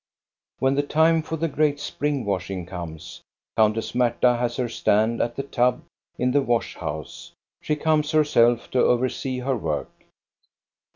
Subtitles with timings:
[0.57, 3.21] When the time for the great spring washing comes,^
[3.55, 5.83] Countess Marta has her stand at the tub
[6.17, 7.33] in the wash house.
[7.61, 9.91] She comes herself to oversee her work.